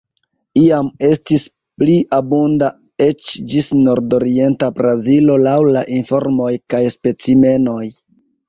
[0.59, 1.43] Iam estis
[1.83, 2.69] pli abunda
[3.07, 7.83] eĉ ĝis nordorienta Brazilo laŭ la informoj kaj specimenoj.